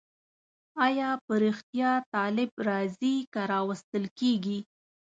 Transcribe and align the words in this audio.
آیا 0.87 1.09
په 1.25 1.33
رښتیا 1.45 1.91
طالب 2.13 2.51
راځي 2.67 3.15
که 3.33 3.41
راوستل 3.53 4.03
کېږي؟ 4.19 4.59